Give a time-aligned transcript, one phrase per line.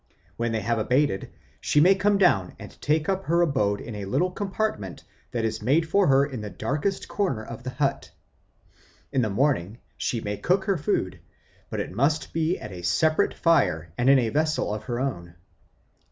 [0.35, 1.29] When they have abated,
[1.59, 5.61] she may come down and take up her abode in a little compartment that is
[5.61, 8.09] made for her in the darkest corner of the hut.
[9.11, 11.19] In the morning she may cook her food,
[11.69, 15.35] but it must be at a separate fire and in a vessel of her own.